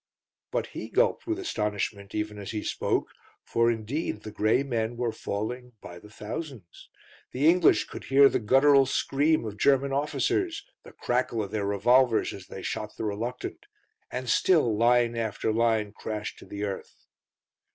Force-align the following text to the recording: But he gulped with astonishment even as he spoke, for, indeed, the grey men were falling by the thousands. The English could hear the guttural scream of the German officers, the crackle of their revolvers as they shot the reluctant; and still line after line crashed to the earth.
But 0.49 0.65
he 0.73 0.89
gulped 0.89 1.27
with 1.27 1.37
astonishment 1.37 2.15
even 2.15 2.39
as 2.39 2.49
he 2.49 2.63
spoke, 2.63 3.11
for, 3.43 3.69
indeed, 3.69 4.23
the 4.23 4.31
grey 4.31 4.63
men 4.63 4.97
were 4.97 5.11
falling 5.11 5.73
by 5.79 5.99
the 5.99 6.09
thousands. 6.09 6.89
The 7.33 7.47
English 7.47 7.83
could 7.85 8.05
hear 8.05 8.27
the 8.27 8.39
guttural 8.39 8.87
scream 8.87 9.45
of 9.45 9.51
the 9.51 9.57
German 9.57 9.93
officers, 9.93 10.65
the 10.81 10.91
crackle 10.91 11.43
of 11.43 11.51
their 11.51 11.67
revolvers 11.67 12.33
as 12.33 12.47
they 12.47 12.63
shot 12.63 12.97
the 12.97 13.05
reluctant; 13.05 13.67
and 14.09 14.27
still 14.27 14.75
line 14.75 15.15
after 15.15 15.53
line 15.53 15.91
crashed 15.91 16.39
to 16.39 16.45
the 16.45 16.63
earth. 16.63 17.05